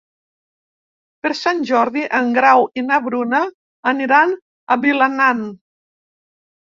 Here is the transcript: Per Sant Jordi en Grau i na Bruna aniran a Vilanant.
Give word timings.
Per 1.25 1.31
Sant 1.39 1.59
Jordi 1.71 2.05
en 2.21 2.33
Grau 2.37 2.65
i 2.83 2.85
na 2.87 2.99
Bruna 3.09 3.43
aniran 3.95 4.35
a 4.77 4.79
Vilanant. 4.87 5.45